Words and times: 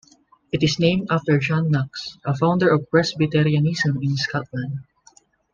It 0.51 0.63
is 0.63 0.79
named 0.79 1.09
after 1.11 1.37
John 1.37 1.69
Knox, 1.69 2.17
a 2.25 2.35
founder 2.35 2.73
of 2.73 2.89
Presbyterianism 2.89 3.99
in 4.01 4.15
Scotland. 4.17 4.79